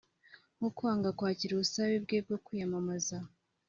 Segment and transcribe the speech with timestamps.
[0.57, 3.17] nko kwanga kwakira ubusabe bwe bwo kwiyamamaza